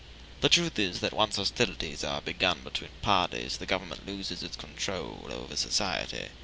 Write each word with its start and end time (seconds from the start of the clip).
The 0.39 0.49
truth 0.49 0.79
is, 0.79 0.99
that 1.01 1.11
when 1.11 1.19
once 1.19 1.35
hostilities 1.35 2.03
are 2.03 2.23
begun 2.23 2.61
between 2.63 2.89
parties, 3.03 3.57
the 3.57 3.67
government 3.67 4.07
loses 4.07 4.41
its 4.41 4.55
control 4.57 5.29
over 5.31 5.55
society. 5.55 6.29